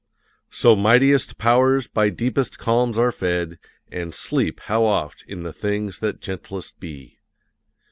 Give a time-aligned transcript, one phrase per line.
[0.49, 3.59] So mightiest powers by deepest calms are fed,
[3.91, 7.19] And sleep, how oft, in things that gentlest be!